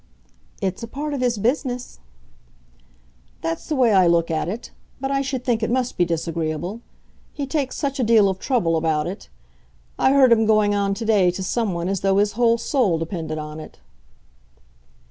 "It's 0.63 0.81
a 0.81 0.87
part 0.87 1.13
of 1.13 1.21
his 1.21 1.37
business." 1.37 1.99
"That's 3.41 3.67
the 3.67 3.75
way 3.75 3.93
I 3.93 4.07
look 4.07 4.31
at 4.31 4.49
it. 4.49 4.71
But 4.99 5.11
I 5.11 5.21
should 5.21 5.45
think 5.45 5.61
it 5.61 5.69
must 5.69 5.95
be 5.95 6.05
disagreeable. 6.05 6.81
He 7.33 7.45
takes 7.45 7.77
such 7.77 7.99
a 7.99 8.03
deal 8.03 8.27
of 8.27 8.39
trouble 8.39 8.77
about 8.77 9.05
it. 9.05 9.29
I 9.99 10.13
heard 10.13 10.31
him 10.31 10.47
going 10.47 10.73
on 10.73 10.95
to 10.95 11.05
day 11.05 11.29
to 11.29 11.43
some 11.43 11.73
one 11.75 11.87
as 11.87 11.99
though 12.01 12.17
his 12.17 12.31
whole 12.31 12.57
soul 12.57 12.97
depended 12.97 13.37
on 13.37 13.59
it." 13.59 13.79